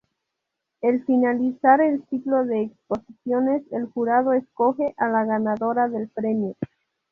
El 0.81 1.05
finalizar 1.05 1.79
el 1.79 2.03
ciclo 2.07 2.43
de 2.43 2.63
exposiciones 2.63 3.61
el 3.71 3.85
jurado 3.85 4.33
escoge 4.33 4.95
a 4.97 5.07
la 5.07 5.25
ganadora 5.25 5.89
del 5.89 6.09
Premio. 6.09 6.55